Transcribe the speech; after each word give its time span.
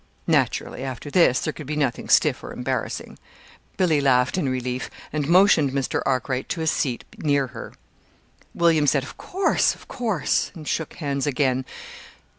Naturally, 0.25 0.83
after 0.83 1.11
this, 1.11 1.41
there 1.41 1.53
could 1.53 1.67
be 1.67 1.75
nothing 1.75 2.09
stiff 2.09 2.43
or 2.43 2.51
embarrassing. 2.51 3.19
Billy 3.77 4.01
laughed 4.01 4.35
in 4.35 4.49
relief, 4.49 4.89
and 5.13 5.29
motioned 5.29 5.73
Mr. 5.73 6.01
Arkwright 6.07 6.49
to 6.49 6.61
a 6.61 6.65
seat 6.65 7.03
near 7.19 7.45
her. 7.49 7.71
William 8.55 8.87
said 8.87 9.03
"Of 9.03 9.15
course, 9.17 9.75
of 9.75 9.87
course!" 9.87 10.49
and 10.55 10.67
shook 10.67 10.93
hands 10.95 11.27
again. 11.27 11.65